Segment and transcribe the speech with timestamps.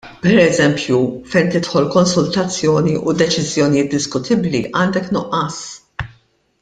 [0.21, 1.01] Pereżempju
[1.33, 5.61] fejn tidħol konsultazzjoni u deċiżjonijiet diskutibbli għandek nuqqas.